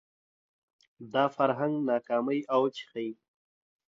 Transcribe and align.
دا 1.13 1.23
فرهنګ 1.35 1.75
ناکامۍ 1.89 2.39
اوج 2.55 2.75
ښيي 2.87 3.09